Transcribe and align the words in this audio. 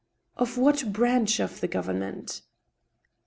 "Of 0.43 0.57
what 0.57 0.91
branch 0.93 1.39
of 1.39 1.59
the 1.61 1.67
government 1.67 2.41